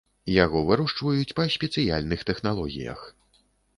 [0.43, 2.99] Яго вырошчваюць па спецыяльных тэхналогіях.